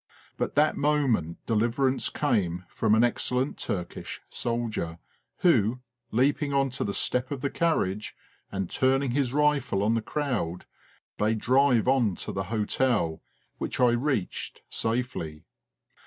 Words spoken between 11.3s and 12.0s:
drive